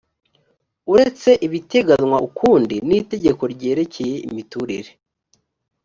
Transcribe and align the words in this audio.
uretse 0.91 1.29
ibiteganywa 1.45 2.17
ukundi 2.27 2.75
n 2.87 2.89
itegeko 2.99 3.43
ryerekeye 3.53 4.15
imiturire 4.27 4.91